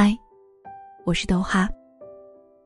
[0.00, 0.16] 嗨，
[1.04, 1.68] 我是豆花，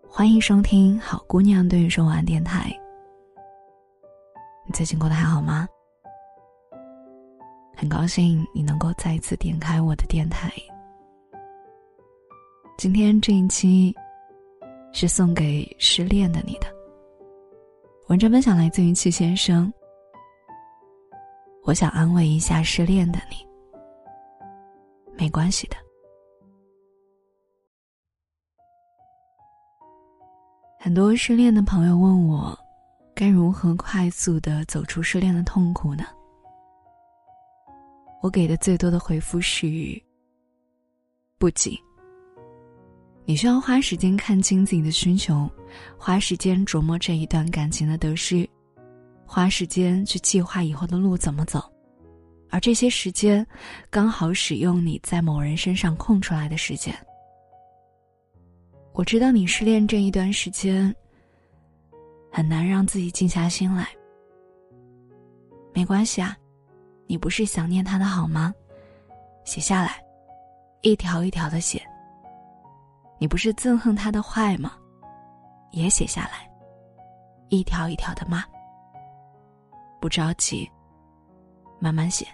[0.06, 2.70] 欢迎收听好姑娘对你说晚安电台。
[4.66, 5.66] 你最近过得还好吗？
[7.74, 10.52] 很高兴你能够再一次点开我的电台。
[12.76, 13.96] 今天这一期
[14.92, 16.66] 是送给失恋的你的
[18.08, 19.72] 文章分享，来自于戚先生。
[21.62, 23.36] 我想安慰一下失恋的你，
[25.16, 25.76] 没关系的。
[30.84, 32.58] 很多失恋的朋友问我，
[33.14, 36.04] 该如何快速的走出失恋的痛苦呢？
[38.20, 39.64] 我给的最多的回复是：
[41.38, 41.78] 不急。
[43.24, 45.48] 你需要花时间看清自己的需求，
[45.96, 48.44] 花时间琢磨这一段感情的得失，
[49.24, 51.62] 花时间去计划以后的路怎么走，
[52.50, 53.46] 而这些时间，
[53.88, 56.92] 刚好使用你在某人身上空出来的时间。
[58.94, 60.94] 我知道你失恋这一段时间
[62.30, 63.88] 很难让自己静下心来。
[65.72, 66.36] 没关系啊，
[67.06, 68.54] 你不是想念他的好吗？
[69.44, 70.02] 写下来，
[70.82, 71.82] 一条一条的写。
[73.18, 74.72] 你不是憎恨他的坏吗？
[75.70, 76.50] 也写下来，
[77.48, 78.44] 一条一条的骂。
[80.00, 80.70] 不着急，
[81.78, 82.26] 慢慢写。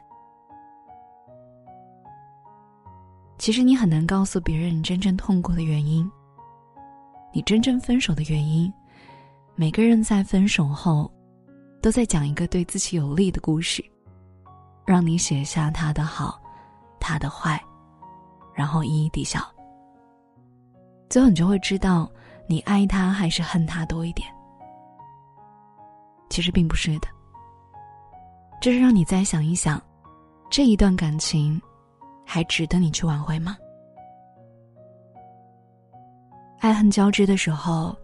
[3.38, 6.10] 其实你很难告诉别人你真正痛苦的原因。
[7.32, 8.72] 你真正分手的原因，
[9.54, 11.10] 每个人在分手后，
[11.80, 13.84] 都在讲一个对自己有利的故事，
[14.86, 16.40] 让你写下他的好，
[16.98, 17.62] 他的坏，
[18.54, 19.40] 然后一一抵消。
[21.08, 22.10] 最后你就会知道，
[22.46, 24.28] 你爱他还是恨他多一点。
[26.30, 27.08] 其实并不是的，
[28.60, 29.80] 这是让你再想一想，
[30.50, 31.60] 这一段感情，
[32.24, 33.56] 还值得你去挽回吗？
[36.60, 37.96] 爱恨交织的时候，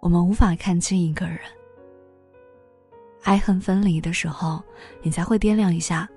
[0.00, 1.38] 我们无法看清一个人；
[3.22, 4.62] 爱恨分离的时候，
[5.02, 6.08] 你才会掂量一下，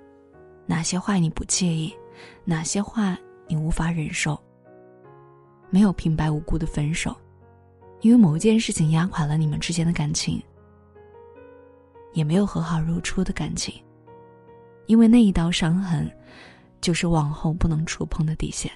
[0.65, 1.93] 哪些话你不介意，
[2.45, 3.17] 哪些话
[3.47, 4.39] 你无法忍受。
[5.69, 7.13] 没有平白无故的分手，
[7.99, 10.41] 因为某一件事情压垮了你们之间的感情；
[12.13, 13.75] 也没有和好如初的感情，
[14.85, 16.09] 因为那一道伤痕，
[16.79, 18.71] 就是往后不能触碰的底线。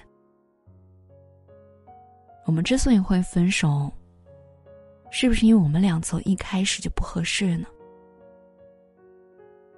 [2.46, 3.92] 我们之所以会分手，
[5.10, 7.66] 是不是因为我们俩从一开始就不合适呢？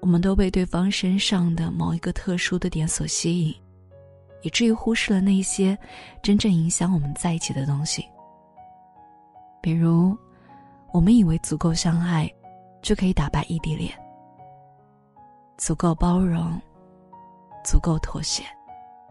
[0.00, 3.54] 我们都被对方身上的某一个特殊的点所吸引，
[4.42, 5.76] 以至于忽视了那些
[6.22, 8.06] 真正影响我们在一起的东西。
[9.62, 10.16] 比如，
[10.92, 12.30] 我们以为足够相爱，
[12.80, 13.90] 就可以打败异地恋；
[15.56, 16.60] 足够包容，
[17.64, 18.44] 足够妥协，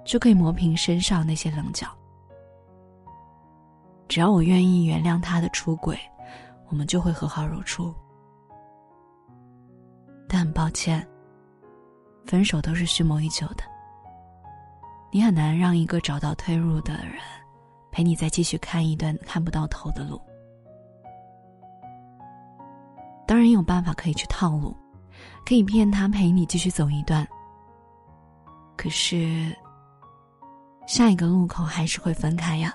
[0.05, 1.87] 就可以磨平身上那些棱角。
[4.07, 5.97] 只要我愿意原谅他的出轨，
[6.69, 7.93] 我们就会和好如初。
[10.27, 11.05] 但很抱歉，
[12.25, 13.63] 分手都是蓄谋已久的。
[15.11, 17.15] 你很难让一个找到退路的人，
[17.91, 20.21] 陪你再继续看一段看不到头的路。
[23.25, 24.75] 当然有办法可以去套路，
[25.45, 27.27] 可以骗他陪你继续走一段。
[28.77, 29.55] 可是，
[30.85, 32.73] 下一个路口还是会分开呀。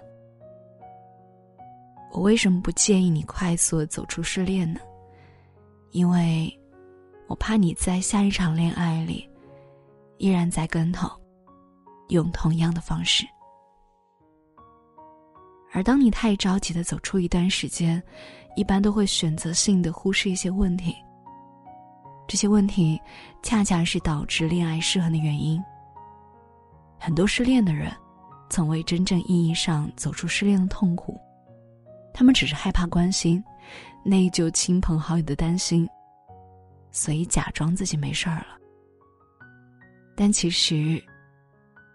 [2.13, 4.79] 我为什么不建议你快速走出失恋呢？
[5.93, 6.53] 因为，
[7.27, 9.27] 我怕你在下一场恋爱里，
[10.19, 11.11] 依然在跟头，
[12.09, 13.25] 用同样的方式。
[15.73, 18.01] 而当你太着急的走出一段时间，
[18.57, 20.95] 一般都会选择性的忽视一些问题。
[22.29, 23.01] 这些问题，
[23.43, 25.63] 恰恰是导致恋爱失衡的原因。
[26.99, 27.91] 很多失恋的人，
[28.51, 31.19] 从未真正意义上走出失恋的痛苦。
[32.15, 33.43] 他们只是害怕关心，
[34.05, 35.89] 内疚亲朋好友的担心，
[36.91, 38.59] 所以假装自己没事儿了。
[40.15, 41.03] 但其实，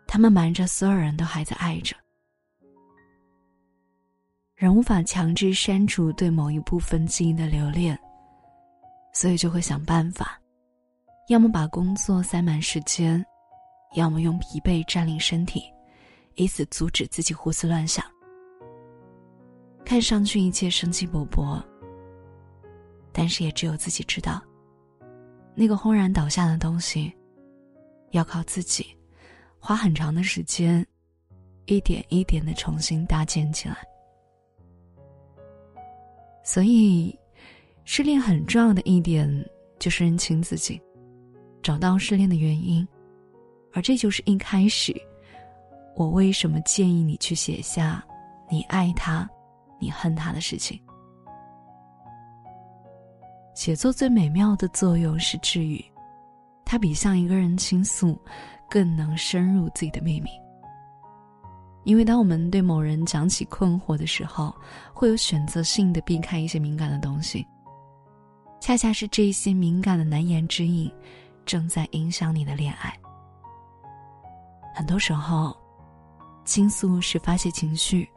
[0.07, 1.95] 他们瞒着所有人都还在爱着。
[4.55, 7.97] 人无法强制删除对某一部分记忆的留恋，
[9.13, 10.41] 所以就会想办法，
[11.29, 13.23] 要么把工作塞满时间，
[13.93, 15.61] 要么用疲惫占领身体，
[16.33, 18.03] 以此阻止自己胡思乱想。
[19.87, 21.63] 看上去一切生机勃勃，
[23.13, 24.41] 但是也只有自己知道，
[25.55, 27.09] 那个轰然倒下的东西，
[28.11, 28.85] 要靠自己，
[29.59, 30.85] 花很长的时间，
[31.67, 33.77] 一点一点的重新搭建起来。
[36.43, 37.17] 所以，
[37.85, 39.25] 失恋很重要的一点
[39.79, 40.81] 就是认清自己，
[41.63, 42.85] 找到失恋的原因，
[43.71, 44.93] 而这就是一开始
[45.95, 48.05] 我为什么建议你去写下
[48.51, 49.25] 你爱他、
[49.79, 50.79] 你恨他的事情？
[53.53, 55.83] 写作最美妙的作用是治愈，
[56.63, 58.19] 它比向一个人倾诉
[58.69, 60.29] 更能深入自己的秘密。
[61.83, 64.53] 因为当我们对某人讲起困惑的时候，
[64.94, 67.47] 会有选择性的避开一些敏感的东西。
[68.59, 70.91] 恰恰是这些敏感的难言之隐，
[71.45, 72.94] 正在影响你的恋爱。
[74.73, 75.56] 很多时候。
[76.45, 78.09] 倾诉是发泄情绪，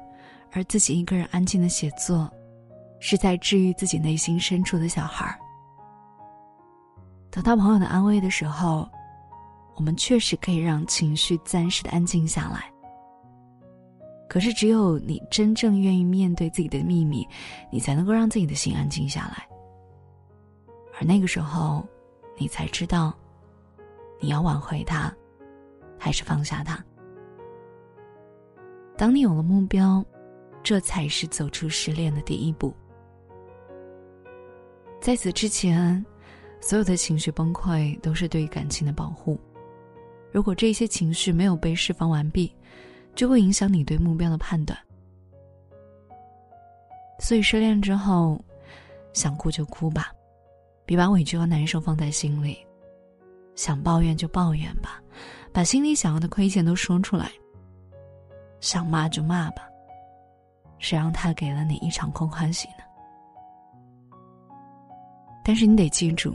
[0.52, 2.30] 而自己一个人安静的写作，
[2.98, 5.38] 是在治愈自己内心深处的小孩儿。
[7.30, 8.88] 得到朋友的安慰的时候，
[9.76, 12.70] 我们确实可以让情绪暂时的安静下来。
[14.28, 17.26] 可是，只有你真正愿意面对自己的秘密，
[17.70, 19.46] 你才能够让自己的心安静下来。
[20.98, 21.84] 而那个时候，
[22.36, 23.12] 你才知道，
[24.20, 25.12] 你要挽回他，
[25.98, 26.78] 还是放下他。
[28.96, 30.04] 当你有了目标，
[30.62, 32.74] 这才是走出失恋的第一步。
[35.00, 36.04] 在此之前，
[36.60, 39.40] 所有的情绪崩溃都是对感情的保护。
[40.30, 42.54] 如果这些情绪没有被释放完毕，
[43.14, 44.78] 就会影响你对目标的判断。
[47.18, 48.42] 所以，失恋之后，
[49.12, 50.12] 想哭就哭吧，
[50.84, 52.54] 别把委屈和难受放在心里；
[53.56, 55.02] 想抱怨就抱怨吧，
[55.52, 57.30] 把心里想要的亏欠都说出来。
[58.60, 59.68] 想骂就骂吧，
[60.80, 62.84] 谁让他给了你一场空欢喜呢？
[65.44, 66.34] 但是你得记住，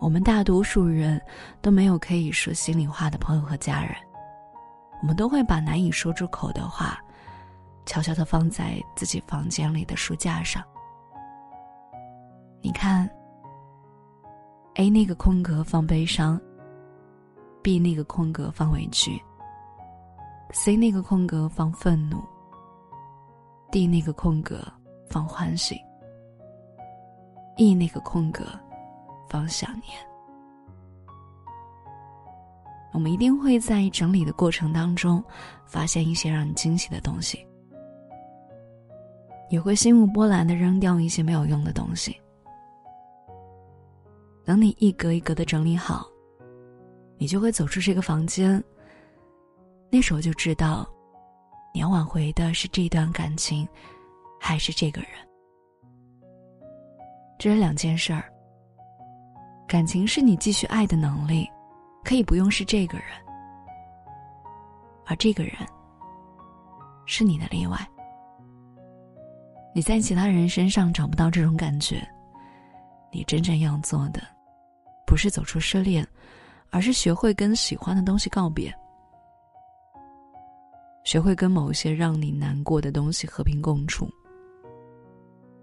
[0.00, 1.20] 我们大多数人
[1.60, 3.94] 都没有可以说心里话的朋友和家人，
[5.00, 6.98] 我们都会把难以说出口的话，
[7.84, 10.62] 悄悄的放在自己房间里的书架上。
[12.60, 13.10] 你看
[14.74, 16.40] ，A 那个空格放悲伤
[17.60, 19.20] ，B 那个空格放委屈。
[20.52, 22.22] C 那个空格放愤怒
[23.72, 24.60] ，D 那个空格
[25.08, 25.80] 放欢喜
[27.56, 28.44] ，E 那个空格
[29.28, 29.98] 放想念。
[32.92, 35.24] 我们一定会在整理的过程当中，
[35.64, 37.44] 发现一些让你惊喜的东西，
[39.48, 42.14] 也会心无波澜的扔掉一些没有用的东西。
[44.44, 46.06] 等你一格一格的整理好，
[47.16, 48.62] 你就会走出这个房间。
[49.88, 50.86] 那时候就知道，
[51.74, 53.66] 你要挽回的是这段感情，
[54.40, 55.10] 还是这个人。
[57.38, 58.30] 这是两件事儿。
[59.66, 61.48] 感情是你继续爱的能力，
[62.04, 63.06] 可以不用是这个人，
[65.06, 65.54] 而这个人
[67.06, 67.76] 是你的例外。
[69.74, 72.06] 你在其他人身上找不到这种感觉，
[73.10, 74.20] 你真正要做的，
[75.06, 76.06] 不是走出失恋，
[76.68, 78.70] 而是学会跟喜欢的东西告别。
[81.04, 84.08] 学会跟某些让你难过的东西和平共处，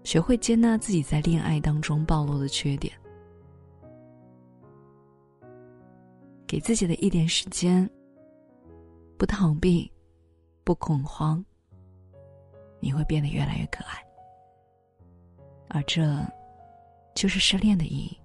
[0.04, 2.92] 学会接纳自己在恋爱当中暴露的缺点，
[6.46, 7.88] 给自己的一点时间，
[9.16, 9.90] 不逃避，
[10.62, 11.42] 不恐慌，
[12.78, 13.98] 你会变得越来越可爱。
[15.68, 16.02] 而这，
[17.14, 18.16] 就是失恋的意义。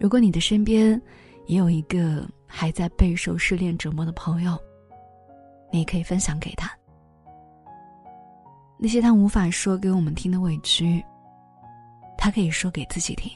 [0.00, 1.00] 如果你的身边
[1.44, 2.26] 也有一个。
[2.46, 4.58] 还在备受失恋折磨的朋友，
[5.70, 6.70] 你可以分享给他。
[8.78, 11.04] 那些他无法说给我们听的委屈，
[12.16, 13.32] 他可以说给自己听。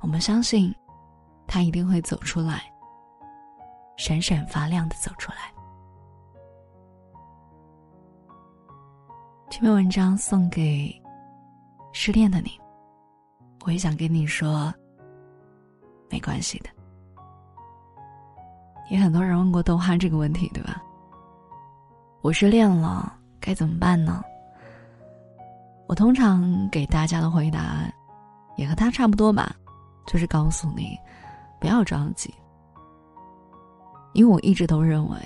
[0.00, 0.74] 我们相信，
[1.46, 2.62] 他一定会走出来，
[3.96, 5.52] 闪闪发亮的走出来。
[9.48, 10.94] 这篇文章送给
[11.92, 12.58] 失恋的你，
[13.64, 14.72] 我也想跟你说，
[16.10, 16.70] 没关系的。
[18.92, 20.82] 也很多人问过豆花这个问题，对吧？
[22.20, 24.22] 我失恋了，该怎么办呢？
[25.88, 27.90] 我通常给大家的回答，
[28.54, 29.56] 也和他差不多吧，
[30.06, 30.94] 就是告诉你，
[31.58, 32.32] 不要着急。
[34.12, 35.16] 因为我一直都认为，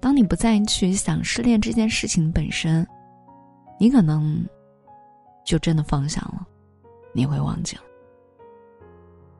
[0.00, 2.86] 当你不再去想失恋这件事情本身，
[3.76, 4.46] 你可能
[5.44, 6.46] 就真的放下了，
[7.12, 7.82] 你会忘记了。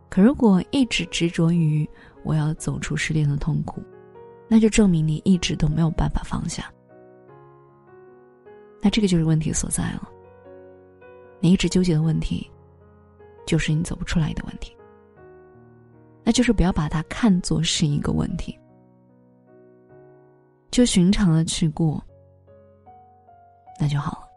[0.09, 1.89] 可如果一直执着于
[2.29, 3.83] 我要走出失恋的痛苦，
[4.49, 6.71] 那就证明你一直都没有办法放下。
[8.83, 10.07] 那这个就是问题所在了。
[11.41, 12.47] 你一直纠结的问题，
[13.47, 14.77] 就是你走不出来的问题。
[16.23, 18.59] 那就是不要把它看作是一个问题，
[20.71, 22.05] 就寻常的去过，
[23.81, 24.29] 那就好了。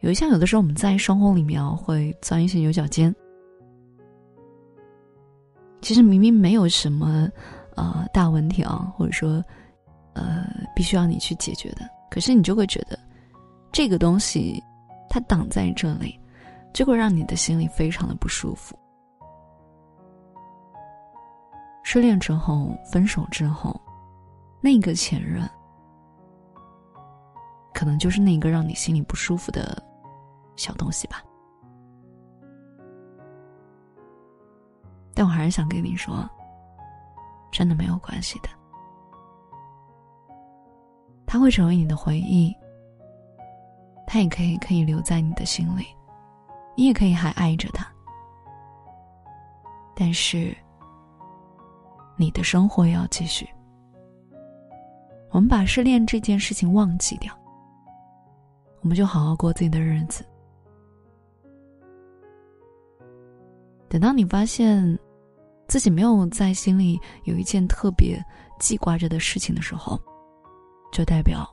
[0.00, 3.14] 有一项，有的时候我们在生活里面会钻一些牛角尖。
[5.84, 7.28] 其实明明没有什么
[7.76, 9.44] 呃大问题啊，或者说
[10.14, 12.98] 呃必须要你去解决的，可是你就会觉得
[13.70, 14.64] 这个东西
[15.10, 16.18] 它挡在这里，
[16.72, 18.74] 就会让你的心里非常的不舒服。
[21.82, 23.78] 失恋之后，分手之后，
[24.62, 25.46] 那个前任，
[27.74, 29.82] 可能就是那个让你心里不舒服的
[30.56, 31.22] 小东西吧。
[35.14, 36.28] 但我还是想跟你说，
[37.52, 38.48] 真的没有关系的。
[41.26, 42.54] 他会成为你的回忆，
[44.06, 45.86] 他也可以可以留在你的心里，
[46.76, 47.86] 你也可以还爱着他，
[49.94, 50.56] 但是。
[52.16, 53.44] 你的生活也要继续。
[55.30, 57.36] 我们把失恋这件事情忘记掉，
[58.82, 60.24] 我们就好好过自己的日子。
[63.88, 64.96] 等到你发现
[65.74, 68.16] 自己没有在心里有一件特别
[68.60, 70.00] 记挂着的事情的时候，
[70.92, 71.44] 就代表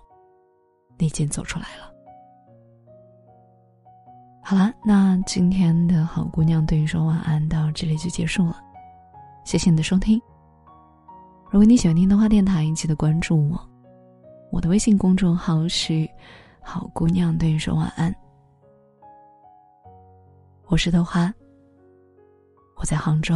[0.99, 1.91] 你已经走出来了。
[4.43, 8.61] 好了，那今天的好姑娘对你说晚安到这里就结束了，
[9.43, 10.21] 谢谢你的收听。
[11.49, 13.59] 如果你喜欢听动画电台，记得关注我。
[14.51, 16.07] 我的微信公众号是
[16.61, 18.15] “好姑娘”，对你说晚安。
[20.67, 21.33] 我是豆花，
[22.75, 23.35] 我在杭州。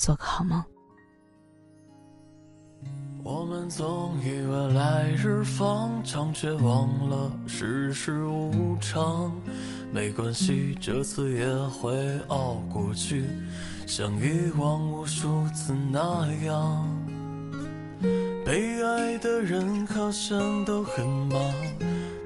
[0.00, 0.64] 做个好梦。
[3.22, 9.30] 我们总以为来日方长，却忘了世事无常。
[9.92, 13.26] 没关系，这次也会熬过去。
[13.86, 16.88] 像以往无数次那样，
[18.42, 21.38] 被爱的人好像都很忙，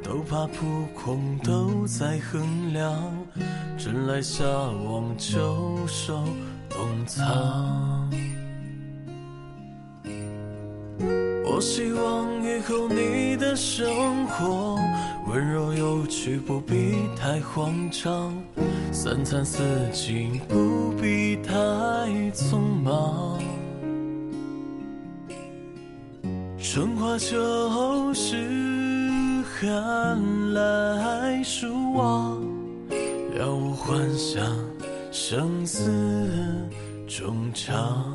[0.00, 3.12] 都怕扑空，都在衡量，
[3.76, 6.22] 真来夏往就手
[6.68, 8.10] 冬藏。
[11.44, 14.78] 我希望以后你的生活。
[15.26, 18.32] 温柔有趣，不必太慌张；
[18.92, 21.54] 三餐四季，不必太
[22.32, 23.38] 匆忙。
[26.58, 32.40] 春花秋实，寒来暑往，
[33.34, 34.44] 了无幻想，
[35.16, 35.88] 生死
[37.06, 38.12] 衷肠。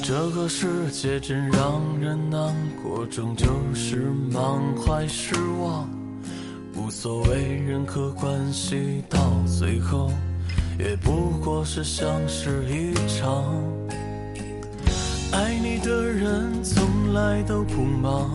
[0.00, 3.96] 这个世界真让人难过，终究是
[4.32, 4.42] 满
[4.76, 5.93] 怀失望。
[6.76, 10.10] 无所谓任何关系，到最后
[10.78, 13.44] 也不过是相识一场。
[15.32, 18.30] 爱你的人从来都不忙，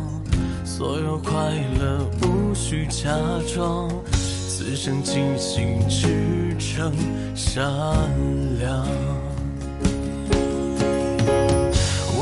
[0.66, 1.32] 所有快
[1.80, 3.10] 乐无需假
[3.54, 6.94] 装，此生尽心赤诚
[7.36, 7.64] 善
[8.60, 8.88] 良。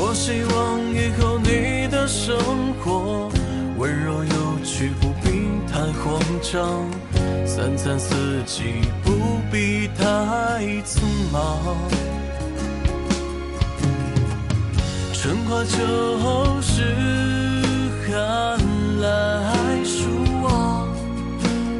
[0.00, 2.36] 我希望以后你的生
[2.82, 3.30] 活
[6.50, 8.62] 三餐四季
[9.04, 9.10] 不
[9.52, 11.76] 必太匆忙。
[15.12, 15.76] 春花秋
[16.62, 16.82] 实，
[18.06, 18.58] 寒
[18.98, 20.08] 来暑
[20.42, 20.88] 往，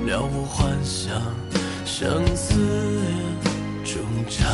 [0.06, 1.18] 了无幻想，
[1.86, 2.54] 生死
[3.82, 4.46] 衷肠。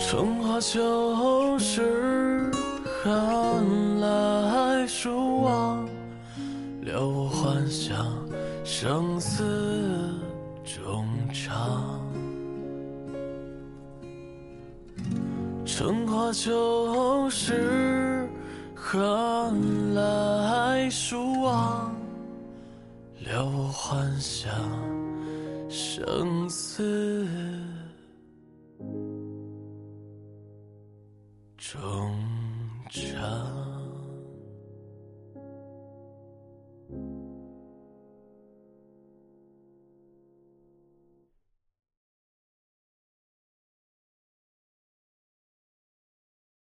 [0.00, 2.50] 春花秋实，
[3.04, 5.86] 寒来暑往，
[6.96, 8.06] 了无幻想，
[8.64, 9.44] 生死
[10.64, 12.00] 衷肠。
[15.66, 18.26] 春花秋实，
[18.74, 21.94] 寒来暑往，
[23.26, 24.50] 了无幻想，
[25.68, 27.28] 生死。
[31.58, 32.18] 衷
[32.88, 33.65] 肠。